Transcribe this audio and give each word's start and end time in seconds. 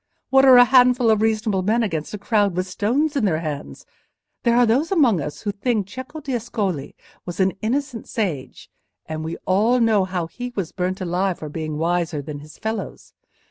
What 0.31 0.45
are 0.45 0.57
a 0.57 0.65
handful 0.65 1.11
of 1.11 1.21
reasonable 1.21 1.61
men 1.61 1.83
against 1.83 2.11
a 2.15 2.17
crowd 2.17 2.55
with 2.55 2.65
stones 2.65 3.15
in 3.15 3.23
their 3.23 3.41
hands? 3.41 3.85
There 4.41 4.55
are 4.57 4.65
those 4.65 4.91
among 4.91 5.21
us 5.21 5.41
who 5.41 5.51
think 5.51 5.87
Cecco 5.87 6.21
d'Ascoli 6.21 6.95
was 7.23 7.39
an 7.39 7.53
innocent 7.61 8.07
sage—and 8.09 9.23
we 9.23 9.37
all 9.45 9.79
know 9.79 10.05
how 10.05 10.25
he 10.25 10.51
was 10.55 10.71
burnt 10.71 11.01
alive 11.01 11.37
for 11.37 11.49
being 11.49 11.77
wiser 11.77 12.19
than 12.19 12.39
his 12.39 12.57
fellows. 12.57 13.13